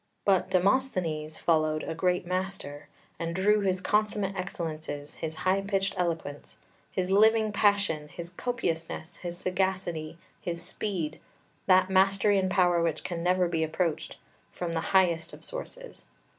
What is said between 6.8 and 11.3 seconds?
his living passion, his copiousness, his sagacity, his speed